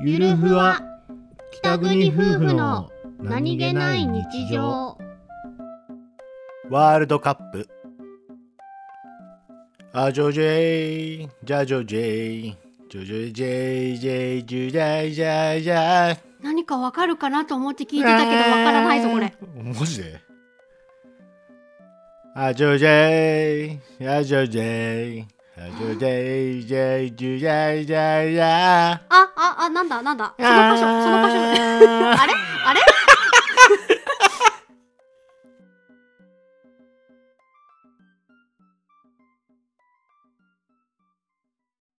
[0.00, 0.80] ゆるふわ。
[1.50, 4.96] 北国夫婦の何気ない日常。
[6.70, 7.68] ワールドカップ。
[9.92, 11.28] あジョジェイ。
[11.42, 12.56] ジャジョジェイ。
[12.88, 19.34] ジョジョジェイジェイジュジャイジャイジャイ何かわかるかなと思って聞いてたけどわからないぞこれ。
[19.56, 20.20] マジで？
[22.36, 24.06] あジョジェイ。
[24.06, 25.26] あジョジェイ。
[25.58, 26.64] あジョジェイ。
[26.64, 27.12] ジェイ。
[27.16, 27.86] ジュジャイ。
[27.86, 28.32] ジャイ。
[28.34, 28.40] ジャイ。
[29.10, 29.27] あ
[29.70, 30.34] なんだ、なんだ。
[30.38, 31.36] その場所、その場所。
[32.22, 32.32] あれ？
[32.66, 32.80] あれ？